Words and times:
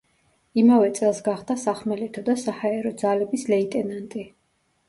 იმავე 0.61 0.87
წელს 0.99 1.19
გახდა 1.27 1.57
სახმელეთო 1.65 2.25
და 2.31 2.37
საჰაერო 2.47 2.93
ძალების 3.05 3.47
ლეიტენანტი. 3.55 4.27